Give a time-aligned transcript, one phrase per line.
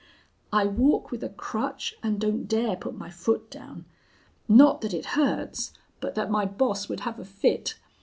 [0.51, 3.85] I walk with a crutch, and don't dare put my foot down.
[4.49, 7.75] Not that it hurts, but that my boss would have a fit!